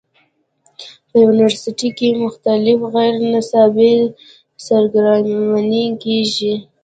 [1.09, 3.93] پۀ يونيورسټۍ کښې مختلف غېر نصابي
[4.65, 6.53] سرګرميانې کيږي